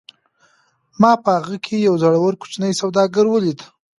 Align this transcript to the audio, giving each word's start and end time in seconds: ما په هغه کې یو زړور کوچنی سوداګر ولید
ما 1.01 1.11
په 1.23 1.31
هغه 1.37 1.57
کې 1.65 1.75
یو 1.87 1.95
زړور 2.03 2.33
کوچنی 2.41 2.71
سوداګر 2.81 3.25
ولید 3.29 3.59